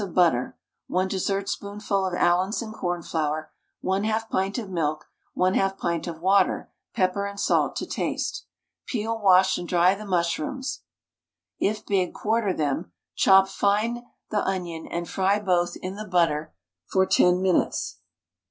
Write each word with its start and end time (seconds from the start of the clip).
of 0.01 0.15
butter, 0.15 0.57
1 0.87 1.07
dessertspoonful 1.09 2.07
of 2.07 2.15
Allinson 2.15 2.73
cornflour, 2.73 3.51
1/2 3.83 4.27
pint 4.31 4.57
of 4.57 4.67
milk, 4.67 5.05
1/2 5.37 5.77
pint 5.77 6.07
of 6.07 6.19
water, 6.19 6.71
pepper 6.95 7.27
and 7.27 7.39
salt 7.39 7.75
to 7.75 7.85
taste. 7.85 8.47
Peel, 8.87 9.21
wash, 9.21 9.59
and 9.59 9.67
dry 9.67 9.93
the 9.93 10.03
mushrooms 10.07 10.81
if 11.59 11.85
big, 11.85 12.15
quarter 12.15 12.51
them 12.51 12.91
chop 13.15 13.47
fine 13.47 14.01
the 14.31 14.39
onion, 14.43 14.87
and 14.87 15.07
fry 15.07 15.39
both 15.39 15.77
in 15.83 15.93
the 15.97 16.07
butter 16.07 16.51
for 16.87 17.05
10 17.05 17.39
minutes. 17.39 17.99